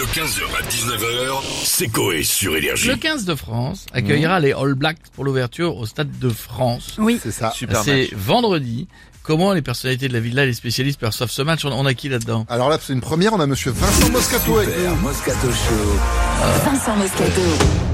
De 0.00 0.06
15h 0.06 0.40
à 0.58 0.62
19h, 0.62 1.42
c'est 1.62 1.88
Coé 1.88 2.22
sur 2.22 2.56
Énergie. 2.56 2.88
Le 2.88 2.96
15 2.96 3.26
de 3.26 3.34
France 3.34 3.84
accueillera 3.92 4.40
les 4.40 4.52
All 4.52 4.72
Blacks 4.72 4.96
pour 5.14 5.26
l'ouverture 5.26 5.76
au 5.76 5.84
Stade 5.84 6.18
de 6.18 6.30
France. 6.30 6.96
Oui. 6.98 7.20
C'est 7.22 7.30
ça. 7.30 7.52
C'est 7.84 8.08
vendredi. 8.14 8.88
Comment 9.22 9.52
les 9.52 9.60
personnalités 9.60 10.08
de 10.08 10.14
la 10.14 10.20
villa 10.20 10.44
et 10.44 10.46
les 10.46 10.54
spécialistes 10.54 10.98
perçoivent 10.98 11.30
ce 11.30 11.42
match? 11.42 11.66
On 11.66 11.72
on 11.72 11.84
a 11.84 11.92
qui 11.92 12.08
là-dedans? 12.08 12.46
Alors 12.48 12.70
là, 12.70 12.78
c'est 12.80 12.94
une 12.94 13.02
première. 13.02 13.34
On 13.34 13.40
a 13.40 13.46
monsieur 13.46 13.72
Vincent 13.72 14.08
Moscato 14.10 14.56
avec 14.56 14.70
nous. 14.70 14.94
Moscato 14.96 15.48
Show. 15.48 16.00
Vincent 16.64 16.96
Moscato. 16.96 17.89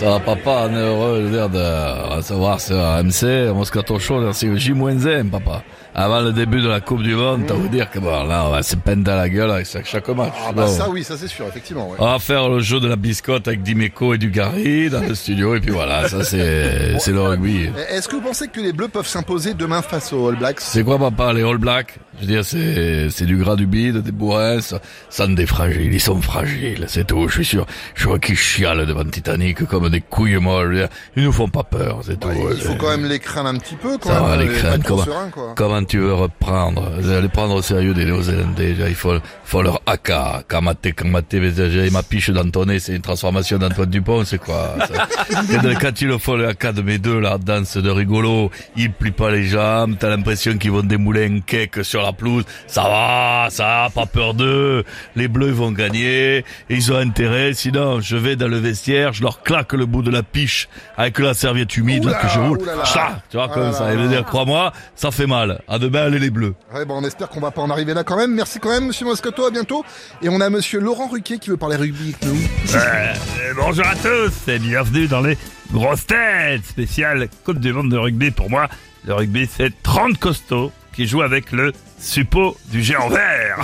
Ça 0.00 0.08
va 0.12 0.18
papa, 0.18 0.66
on 0.66 0.74
est 0.74 0.78
heureux 0.78 1.22
de, 1.24 1.28
dire, 1.28 1.50
de 1.50 2.14
recevoir 2.16 2.58
sur 2.58 2.74
MC 2.74 3.52
Moscato 3.54 3.98
Show, 3.98 4.32
c'est 4.32 4.56
J-1, 4.56 5.28
papa. 5.28 5.62
Avant 5.94 6.22
le 6.22 6.32
début 6.32 6.62
de 6.62 6.68
la 6.68 6.80
Coupe 6.80 7.02
du 7.02 7.14
Monde, 7.14 7.42
t'as 7.46 7.52
vous 7.52 7.68
dire 7.68 7.90
que 7.90 7.98
bon, 7.98 8.24
là, 8.24 8.44
on 8.46 8.50
va 8.50 8.62
se 8.62 8.76
peindre 8.76 9.10
à 9.10 9.16
la 9.16 9.28
gueule 9.28 9.50
avec 9.50 9.66
chaque 9.66 9.84
chaque 9.84 10.08
match. 10.08 10.32
Ah 10.48 10.52
bah 10.52 10.68
ça, 10.68 10.88
oui, 10.88 11.04
ça 11.04 11.18
c'est 11.18 11.28
sûr, 11.28 11.44
effectivement. 11.46 11.90
Ouais. 11.90 11.96
On 11.98 12.06
va 12.06 12.18
faire 12.18 12.48
le 12.48 12.60
jeu 12.60 12.80
de 12.80 12.88
la 12.88 12.96
biscotte 12.96 13.46
avec 13.46 13.62
Dimeco 13.62 14.14
et 14.14 14.18
du 14.18 14.30
Gary 14.30 14.88
dans 14.88 15.00
le 15.02 15.14
studio, 15.14 15.54
et 15.54 15.60
puis 15.60 15.72
voilà, 15.72 16.08
ça 16.08 16.24
c'est, 16.24 16.98
c'est 16.98 17.12
le 17.12 17.20
rugby. 17.20 17.68
Est-ce 17.90 18.08
que 18.08 18.16
vous 18.16 18.22
pensez 18.22 18.48
que 18.48 18.60
les 18.60 18.72
Bleus 18.72 18.88
peuvent 18.88 19.06
s'imposer 19.06 19.52
demain 19.52 19.82
face 19.82 20.14
aux 20.14 20.28
All 20.28 20.36
Blacks? 20.36 20.60
C'est 20.60 20.82
quoi 20.82 20.98
papa, 20.98 21.34
les 21.34 21.42
All 21.42 21.58
Blacks? 21.58 21.98
Je 22.20 22.26
veux 22.26 22.32
dire, 22.32 22.44
c'est, 22.44 23.08
c'est 23.08 23.24
du 23.24 23.36
gras 23.38 23.56
du 23.56 23.66
bide, 23.66 24.02
des 24.02 24.12
bourrins, 24.12 24.60
ça, 24.60 24.80
ça 25.08 25.26
des 25.26 25.46
fragiles, 25.46 25.92
ils 25.92 26.00
sont 26.00 26.20
fragiles, 26.20 26.84
c'est 26.88 27.06
tout, 27.06 27.28
je 27.28 27.34
suis 27.36 27.44
sûr. 27.44 27.66
Je 27.94 28.06
vois 28.08 28.18
qu'ils 28.18 28.36
chialent 28.36 28.84
devant 28.84 29.04
Titanic 29.04 29.64
comme 29.64 29.88
des 29.88 30.02
couilles 30.02 30.36
molles, 30.36 30.88
ils 31.16 31.24
nous 31.24 31.32
font 31.32 31.48
pas 31.48 31.62
peur, 31.64 32.00
c'est 32.02 32.20
tout. 32.20 32.28
Il 32.32 32.56
faut 32.60 32.72
C'est- 32.72 32.78
quand 32.78 32.90
même 32.90 33.06
les 33.06 33.18
craindre 33.18 33.48
un 33.48 33.56
petit 33.56 33.74
peu, 33.76 33.96
quand 33.98 34.10
Ça 34.10 34.20
va, 34.20 34.36
les 34.36 34.48
craindre, 34.48 34.84
comment, 34.86 35.04
serein, 35.04 35.30
quoi. 35.30 35.54
comment 35.56 35.82
tu 35.84 35.98
veux 35.98 36.12
reprendre 36.12 36.90
Les 37.00 37.28
prendre 37.28 37.54
au 37.54 37.62
sérieux 37.62 37.94
des 37.94 38.04
Néo-Zélandais, 38.04 38.74
il 38.88 38.94
faut, 38.94 39.14
faut 39.44 39.62
leur 39.62 39.80
haka, 39.86 40.42
kamaté, 40.46 40.94
mais 41.34 41.52
j'ai 41.70 41.88
ma 41.90 42.02
piche 42.02 42.28
d'Antoné, 42.30 42.80
c'est 42.80 42.94
une 42.96 43.02
transformation 43.02 43.56
d'Antoine 43.56 43.88
Dupont, 43.90 44.24
c'est 44.26 44.38
quoi 44.38 44.76
Quand 45.30 45.80
quand 45.80 46.00
il 46.02 46.18
faut 46.18 46.36
le 46.36 46.48
haka 46.48 46.72
de 46.72 46.82
mes 46.82 46.98
deux, 46.98 47.18
là, 47.18 47.38
danse 47.38 47.76
de 47.76 47.90
rigolo, 47.90 48.50
ils 48.76 48.92
plient 48.92 49.10
pas 49.10 49.30
les 49.30 49.44
jambes, 49.46 49.96
t'as 49.98 50.08
l'impression 50.10 50.56
qu'ils 50.58 50.70
vont 50.70 50.82
démouler 50.82 51.24
un 51.26 51.40
cake 51.40 51.82
sur 51.84 52.02
la 52.02 52.09
pelouse, 52.12 52.44
ça 52.66 52.82
va, 52.82 53.46
ça 53.50 53.64
va, 53.64 53.90
pas 53.94 54.06
peur 54.06 54.34
d'eux, 54.34 54.84
les 55.16 55.28
Bleus 55.28 55.50
vont 55.52 55.72
gagner, 55.72 56.38
et 56.38 56.44
ils 56.68 56.92
ont 56.92 56.96
intérêt, 56.98 57.52
sinon 57.54 58.00
je 58.00 58.16
vais 58.16 58.36
dans 58.36 58.48
le 58.48 58.58
vestiaire, 58.58 59.12
je 59.12 59.22
leur 59.22 59.42
claque 59.42 59.72
le 59.72 59.86
bout 59.86 60.02
de 60.02 60.10
la 60.10 60.22
piche 60.22 60.68
avec 60.96 61.18
la 61.18 61.34
serviette 61.34 61.76
humide 61.76 62.04
là, 62.04 62.14
que 62.14 62.28
je 62.28 62.38
roule, 62.38 62.58
ça, 62.84 63.22
tu 63.30 63.36
vois 63.36 63.48
Ah 63.50 63.54
comme 63.54 63.62
là 63.64 63.72
ça, 63.72 63.84
là 63.84 63.92
et 63.92 63.96
là. 63.96 64.02
veut 64.02 64.08
dire, 64.08 64.24
crois-moi, 64.24 64.72
ça 64.94 65.10
fait 65.10 65.26
mal. 65.26 65.60
À 65.68 65.78
demain, 65.78 66.04
allez 66.04 66.18
les 66.18 66.30
bleus. 66.30 66.54
Ouais, 66.74 66.84
bon, 66.84 66.98
on 67.00 67.04
espère 67.04 67.28
qu'on 67.28 67.40
va 67.40 67.50
pas 67.50 67.62
en 67.62 67.70
arriver 67.70 67.94
là 67.94 68.04
quand 68.04 68.16
même. 68.16 68.34
Merci 68.34 68.58
quand 68.58 68.70
même, 68.70 68.86
monsieur 68.86 69.06
Moscato. 69.06 69.44
À 69.46 69.50
bientôt. 69.50 69.84
Et 70.22 70.28
on 70.28 70.40
a 70.40 70.50
monsieur 70.50 70.80
Laurent 70.80 71.08
Ruquier 71.08 71.38
qui 71.38 71.50
veut 71.50 71.56
parler 71.56 71.76
rugby 71.76 72.14
avec 72.20 72.24
nous. 72.24 72.38
Euh, 72.74 73.14
bonjour 73.56 73.86
à 73.86 73.94
tous 73.96 74.50
et 74.50 74.58
bienvenue 74.58 75.06
dans 75.08 75.20
les 75.20 75.36
grosses 75.72 76.06
têtes 76.06 76.64
spéciales 76.66 77.28
Coupe 77.44 77.58
du 77.60 77.72
Monde 77.72 77.90
de 77.90 77.96
rugby. 77.96 78.30
Pour 78.30 78.50
moi, 78.50 78.68
le 79.06 79.14
rugby 79.14 79.48
c'est 79.50 79.72
30 79.82 80.18
costauds 80.18 80.72
qui 80.94 81.06
jouent 81.06 81.22
avec 81.22 81.52
le 81.52 81.72
suppôt 81.98 82.56
du 82.66 82.82
géant 82.82 83.08
vert. 83.08 83.58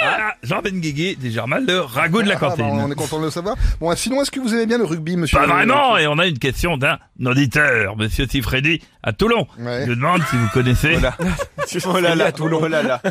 Voilà, 0.00 0.34
Jean 0.44 0.62
Benguigui 0.62 1.16
dit 1.16 1.32
Germain, 1.32 1.58
le 1.58 1.80
ragoût 1.80 2.22
de 2.22 2.28
la 2.28 2.36
Ah, 2.36 2.38
bah, 2.40 2.48
cantine. 2.50 2.64
on 2.66 2.90
est 2.90 2.94
content 2.94 3.18
de 3.18 3.24
le 3.24 3.30
savoir. 3.30 3.56
Bon, 3.80 3.94
sinon, 3.96 4.22
est-ce 4.22 4.30
que 4.30 4.38
vous 4.38 4.54
aimez 4.54 4.64
bien 4.66 4.78
le 4.78 4.84
rugby, 4.84 5.16
monsieur 5.16 5.36
Pas 5.38 5.46
vraiment, 5.46 5.98
et 5.98 6.06
on 6.06 6.18
a 6.18 6.26
une 6.26 6.38
question 6.38 6.76
d'un 6.76 6.98
auditeur, 7.24 7.96
monsieur 7.96 8.26
Tifredi, 8.28 8.80
à 9.02 9.12
Toulon. 9.12 9.48
Ouais. 9.58 9.82
Il 9.82 9.88
nous 9.88 9.96
demande 9.96 10.22
si 10.30 10.36
vous 10.36 10.48
connaissez, 10.52 10.96
Oh 11.86 11.98
là 12.00 12.14
là, 12.14 12.30
Toulon. 12.32 12.60
Oh 12.62 12.68
là 12.68 12.82
là. 12.84 13.02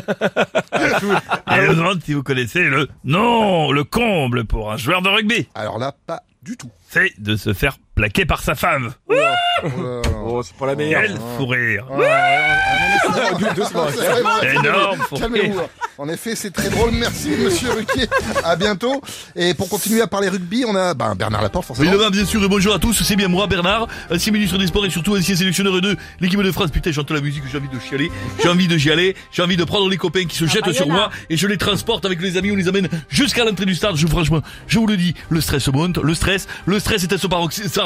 il 1.52 1.62
nous 1.68 1.74
demande 1.74 2.02
si 2.02 2.14
vous 2.14 2.22
connaissez 2.22 2.62
le 2.64 2.88
non, 3.04 3.70
le 3.70 3.84
comble 3.84 4.44
pour 4.46 4.72
un 4.72 4.76
joueur 4.78 5.02
de 5.02 5.08
rugby. 5.10 5.46
Alors 5.54 5.78
là, 5.78 5.92
pas 6.06 6.22
du 6.42 6.56
tout. 6.56 6.70
C'est 6.90 7.12
de 7.18 7.36
se 7.36 7.52
faire 7.52 7.76
plaquer 7.94 8.24
par 8.24 8.42
sa 8.42 8.54
femme. 8.54 8.94
Oh. 9.08 9.14
Oh, 10.24 10.42
c'est 10.42 10.56
pas 10.56 10.66
la 10.66 10.74
meilleure. 10.74 11.02
Quel 11.02 11.18
fou 11.36 11.46
rire. 11.46 11.86
Énorme 14.42 14.98
fou 15.08 15.16
Calmez-vous. 15.16 15.60
En 15.98 16.08
effet, 16.08 16.36
c'est 16.36 16.52
très 16.52 16.70
drôle. 16.70 16.92
Merci, 16.92 17.30
monsieur 17.30 17.72
Ruquier. 17.72 18.06
À 18.44 18.54
bientôt. 18.54 19.02
Et 19.34 19.52
pour 19.54 19.68
continuer 19.68 20.00
à 20.00 20.06
parler 20.06 20.28
rugby, 20.28 20.64
on 20.64 20.76
a 20.76 20.94
ben, 20.94 21.16
Bernard 21.16 21.42
Laporte, 21.42 21.66
forcément. 21.66 21.88
Évidemment, 21.88 22.10
bien 22.10 22.24
sûr, 22.24 22.42
et 22.44 22.48
bonjour 22.48 22.72
à 22.72 22.78
tous, 22.78 23.02
c'est 23.02 23.16
bien 23.16 23.26
moi, 23.26 23.48
Bernard, 23.48 23.88
ancien 24.12 24.32
ministre 24.32 24.58
des 24.58 24.68
Sports 24.68 24.86
et 24.86 24.90
surtout 24.90 25.16
ancien 25.16 25.34
sélectionneur 25.34 25.80
de 25.80 25.96
l'équipe 26.20 26.40
de 26.40 26.52
France. 26.52 26.70
Putain, 26.70 26.92
j'entends 26.92 27.14
la 27.14 27.20
musique, 27.20 27.42
j'ai 27.50 27.58
envie 27.58 27.68
de 27.68 27.80
chialer, 27.80 28.12
j'ai 28.40 28.48
envie 28.48 28.68
de 28.68 28.78
chialer, 28.78 29.16
j'ai 29.32 29.42
envie 29.42 29.56
de 29.56 29.64
prendre 29.64 29.88
les 29.88 29.96
copains 29.96 30.24
qui 30.24 30.36
se 30.36 30.46
jettent 30.46 30.66
bah, 30.66 30.72
sur 30.72 30.86
moi 30.86 31.10
et 31.30 31.36
je 31.36 31.48
les 31.48 31.58
transporte 31.58 32.04
avec 32.04 32.22
les 32.22 32.36
amis, 32.36 32.52
on 32.52 32.56
les 32.56 32.68
amène 32.68 32.88
jusqu'à 33.08 33.44
l'entrée 33.44 33.66
du 33.66 33.74
stade. 33.74 33.96
Je, 33.96 34.06
franchement, 34.06 34.40
je 34.68 34.78
vous 34.78 34.86
le 34.86 34.96
dis, 34.96 35.14
le 35.30 35.40
stress 35.40 35.66
monte, 35.68 35.98
le 35.98 36.14
stress, 36.14 36.46
le 36.66 36.77
stress 36.78 37.04
est 37.04 37.12
à 37.12 37.18
son 37.18 37.28
paroxysme, 37.28 37.80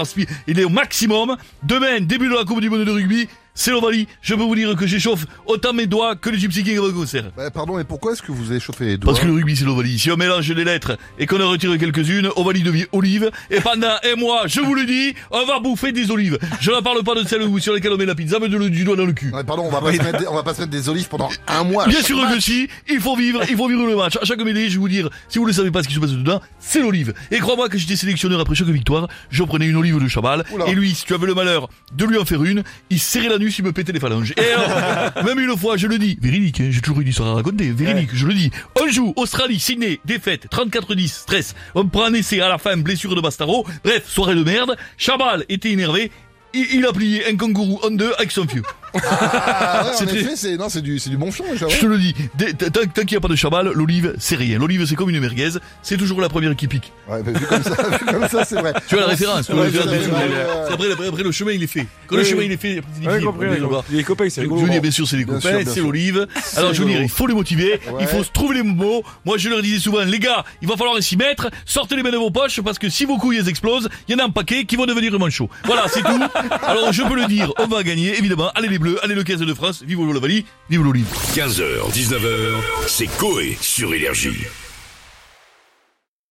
il 0.47 0.59
est 0.59 0.65
au 0.65 0.69
maximum. 0.69 1.37
Demain, 1.63 2.01
début 2.01 2.29
de 2.29 2.35
la 2.35 2.45
Coupe 2.45 2.61
du 2.61 2.71
Monde 2.71 2.85
de 2.85 2.91
rugby, 2.91 3.29
c'est 3.55 3.71
l'Ovalie. 3.71 4.07
Je 4.21 4.35
peux 4.35 4.43
vous 4.43 4.55
dire 4.55 4.75
que 4.77 4.87
j'échauffe 4.87 5.27
autant 5.47 5.73
mes 5.73 5.87
doigts 5.87 6.17
que 6.17 6.31
le 6.31 6.39
Gypsy 6.39 6.65
King 6.65 6.79
avant 6.79 6.93
concert. 6.93 7.25
Bah, 7.37 7.51
pardon, 7.51 7.77
mais 7.77 7.85
pourquoi 7.85 8.13
est-ce 8.13 8.23
que 8.23 8.33
vous 8.33 8.51
avez 8.51 8.61
chauffé 8.61 8.85
les 8.87 8.97
doigts 8.97 9.13
Parce 9.13 9.23
que 9.23 9.27
le 9.27 9.35
rugby 9.35 9.57
c'est 9.57 9.65
l'Ovalie. 9.65 9.99
Si 9.99 10.11
on 10.11 10.17
mélange 10.17 10.51
les 10.51 10.65
lettres 10.65 10.97
et 11.19 11.27
qu'on 11.27 11.41
en 11.41 11.51
retire 11.51 11.77
quelques-unes, 11.79 12.31
Ovalie 12.37 12.63
devient 12.63 12.87
olive. 12.93 13.31
Et 13.51 13.61
pendant 13.61 13.89
un 14.05 14.17
mois, 14.17 14.47
je 14.47 14.61
vous 14.61 14.75
le 14.75 14.87
dis, 14.87 15.15
on 15.31 15.45
va 15.45 15.61
bouffer 15.61 15.93
des 15.93 16.11
olives. 16.11 16.39
Je 16.61 16.71
ne 16.71 16.81
parle 16.81 17.03
pas 17.03 17.15
de 17.15 17.27
celles 17.27 17.43
sur 17.61 17.75
lesquelles 17.75 17.93
on 17.93 17.97
met 17.97 18.07
la 18.07 18.15
pizza, 18.15 18.39
mais 18.41 18.49
de, 18.49 18.69
du 18.69 18.85
doigt 18.85 18.97
dans 18.97 19.05
le 19.05 19.13
cul. 19.13 19.31
Ouais, 19.33 19.45
pardon, 19.45 19.65
on 19.67 19.71
va, 19.71 19.81
pas 19.81 19.93
se 19.93 20.03
mettre 20.03 20.19
des, 20.19 20.27
on 20.27 20.35
va 20.35 20.43
pas 20.43 20.55
se 20.55 20.61
mettre 20.61 20.73
des 20.73 20.89
olives 20.89 21.09
pendant 21.09 21.29
un 21.49 21.65
mois. 21.65 21.87
Bien 21.87 22.03
sûr 22.03 22.19
que 22.29 22.41
si, 22.41 22.69
il 22.89 23.01
faut 23.01 23.17
vivre, 23.17 23.43
il 23.49 23.57
faut 23.57 23.69
vivre 23.69 23.87
le 23.87 23.97
match. 23.97 24.17
À 24.21 24.25
chaque 24.25 24.41
mêlée, 24.41 24.69
je 24.69 24.75
vais 24.75 24.81
vous 24.81 24.89
dire, 24.89 25.11
si 25.29 25.39
vous 25.39 25.47
ne 25.47 25.53
savez 25.53 25.71
pas 25.71 25.83
ce 25.83 25.89
qui 25.89 25.95
se 25.95 26.01
passe 26.01 26.13
dedans, 26.13 26.41
c'est 26.59 26.81
l'olive. 26.81 27.13
Et 27.31 27.39
crois-moi 27.39 27.69
que 27.69 27.79
j'étais 27.79 27.97
sélectionneur 27.97 28.41
après 28.41 28.55
chaque 28.55 28.69
victoire, 28.69 29.09
je 29.31 29.43
prenais 29.43 29.67
une 29.67 29.77
olive 29.77 30.03
de 30.03 30.09
Chabal, 30.09 30.45
Oula. 30.53 30.67
et 30.67 30.75
lui, 30.75 30.95
si 30.95 31.05
tu 31.05 31.15
avais 31.15 31.27
le 31.27 31.35
malheur 31.35 31.69
de 31.95 32.05
lui 32.05 32.19
en 32.19 32.25
faire 32.25 32.43
une, 32.45 32.63
il 32.91 32.99
serrait 32.99 33.29
l'anus, 33.43 33.59
il 33.59 33.65
me 33.65 33.73
pétait 33.73 33.93
les 33.93 34.01
phalanges. 34.01 34.33
Et 34.37 34.53
alors, 34.53 35.25
même 35.25 35.39
une 35.39 35.57
fois, 35.57 35.77
je 35.77 35.87
le 35.87 35.99
dis, 35.99 36.19
véridique, 36.21 36.61
hein, 36.61 36.69
j'ai 36.71 36.81
toujours 36.81 37.01
une 37.01 37.09
histoire 37.09 37.31
à 37.31 37.35
raconter, 37.35 37.71
véridique, 37.71 38.11
je 38.13 38.27
le 38.27 38.35
dis. 38.35 38.51
On 38.81 38.89
joue, 38.89 39.13
Australie, 39.17 39.59
Sydney, 39.59 40.01
défaite, 40.05 40.47
34-10, 40.51 41.09
stress, 41.09 41.55
on 41.75 41.87
prend 41.87 42.05
un 42.05 42.15
essai 42.15 42.41
à 42.41 42.49
la 42.49 42.59
fin, 42.59 42.77
blessure 42.77 43.15
de 43.15 43.21
Bastaro, 43.21 43.67
bref, 43.85 44.09
soirée 44.09 44.35
de 44.35 44.45
merde, 44.45 44.77
Chabal 44.97 45.45
était 45.49 45.71
énervé, 45.71 46.11
il, 46.55 46.67
il 46.75 46.87
a 46.87 46.93
plié 46.93 47.27
un 47.29 47.37
kangourou 47.37 47.81
en 47.85 47.91
deux 47.91 48.13
avec 48.19 48.31
son 48.31 48.47
fieu. 48.47 48.63
Ah, 48.95 49.85
ouais, 49.85 49.91
en 50.03 50.07
très- 50.07 50.17
effet, 50.21 50.37
c'est, 50.37 50.57
non, 50.57 50.69
c'est 50.69 50.83
du, 50.83 50.99
c'est 50.99 51.11
du 51.11 51.17
bon 51.17 51.31
fion, 51.33 51.45
déjà. 51.51 51.69
Je 51.69 51.79
te 51.79 51.87
le 51.87 51.99
dis, 51.99 52.15
dès- 52.35 52.53
tant, 52.53 52.69
tant 52.71 53.03
qu'il 53.03 53.13
n'y 53.13 53.17
a 53.17 53.21
pas 53.21 53.29
de 53.29 53.37
chabal, 53.37 53.71
l'olive, 53.75 54.15
c'est 54.19 54.37
rien. 54.37 54.59
L'olive, 54.59 54.85
c'est 54.87 54.95
comme 54.95 55.11
une 55.11 55.21
merguez, 55.21 55.51
c'est 55.83 55.97
toujours 55.97 56.21
la 56.21 56.29
première 56.29 56.55
qui 56.57 56.69
pique. 56.69 56.93
Ouais, 57.09 57.23
bah, 57.23 57.33
vu 57.33 57.47
comme 57.47 57.63
ça, 57.63 57.71
vu 57.91 58.05
comme 58.07 58.29
ça, 58.29 58.45
c'est 58.45 58.57
vrai. 58.57 58.73
Tu 58.89 58.97
as 58.97 59.01
la 59.01 59.07
référence, 59.07 59.47
tu 59.47 59.53
vois, 59.53 59.63
Ouais, 59.65 59.71
vois, 59.71 59.85
ouais, 59.87 59.99
vois, 59.99 59.99
ouais, 59.99 60.09
vois. 60.09 60.19
ouais. 60.19 60.65
C'est 60.69 60.73
après, 60.75 60.93
après, 60.93 61.09
après, 61.09 61.23
le 61.23 61.33
chemin, 61.33 61.53
il 61.53 61.63
est 61.63 61.67
fait. 61.67 61.87
Quand 62.07 62.17
le 62.17 62.23
Oui, 62.23 62.29
chemin, 62.29 62.41
oui. 62.41 62.47
il 62.47 62.53
est 62.53 62.57
fait, 62.57 62.79
après, 62.79 62.91
c'est 62.95 63.07
Ouais, 63.07 63.13
difficile. 63.15 63.27
compris, 63.27 63.47
On 63.47 63.51
est 63.51 63.55
ouais, 63.55 63.61
d'accord. 63.61 63.85
Les 63.91 64.05
copains, 64.05 64.25
c'est 64.29 64.37
Je 64.37 64.41
rigolo. 64.43 64.61
veux 64.63 64.69
dire, 64.71 64.83
bien 64.83 64.91
sûr, 64.91 65.09
c'est 65.09 65.17
les 65.17 65.25
Bien 65.25 65.35
copains, 65.35 65.51
bien 65.57 65.65
c'est 65.65 65.73
sûr. 65.75 65.85
l'olive. 65.85 66.27
Alors, 66.57 66.75
je 66.75 66.79
veux 66.83 66.87
rigolo. 66.87 66.89
dire, 66.89 67.03
il 67.03 67.09
faut 67.09 67.27
les 67.27 67.35
motiver, 67.35 67.81
Ouais. 67.91 67.99
il 68.01 68.07
faut 68.07 68.23
se 68.25 68.31
trouver 68.31 68.57
les 68.57 68.63
mots. 68.63 69.03
Moi, 69.25 69.39
je 69.39 69.49
leur 69.49 69.63
disais 69.63 69.79
souvent, 69.79 70.01
les 70.05 70.19
gars, 70.19 70.45
il 70.61 70.69
va 70.69 70.77
falloir 70.77 71.03
s'y 71.03 71.17
mettre, 71.17 71.51
sortez 71.65 71.97
les 71.97 72.03
mains 72.03 72.11
de 72.11 72.17
vos 72.17 72.31
poches, 72.31 72.61
parce 72.61 72.79
que 72.79 72.89
si 72.89 73.05
vos 73.05 73.17
couilles 73.19 73.39
elles 73.39 73.49
explosent, 73.49 73.89
il 74.09 74.13
y 74.17 74.21
en 74.21 74.25
a 74.25 74.27
un 74.27 74.31
paquet 74.31 74.65
qui 74.65 74.77
vont 74.77 74.87
devenir 74.87 75.19
manchots. 75.19 75.49
Voilà, 75.65 75.85
c'est 75.89 76.03
tout. 76.03 76.21
Alors, 76.67 76.93
je 76.93 77.03
peux 77.03 77.17
le 77.17 77.27
dire, 77.27 77.53
on 77.59 77.67
va 77.67 77.83
gagner, 77.83 78.17
évidemment. 78.19 78.51
Allez 78.55 78.69
les 78.69 78.79
allez 79.03 79.15
le 79.15 79.25
15 79.25 79.41
de 79.41 79.55
France, 79.55 79.83
vive 79.83 80.01
l'Ovalie, 80.13 80.45
vive 80.71 80.83
l'olive. 80.83 81.07
15h, 81.35 81.93
19h, 81.93 82.61
c'est 82.87 83.07
Coé 83.19 83.57
sur 83.61 83.95
Énergie. 83.95 84.47